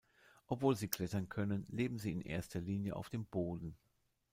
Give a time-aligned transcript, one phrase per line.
[0.47, 3.77] Obwohl sie klettern können, leben sie in erster Linie auf dem Boden.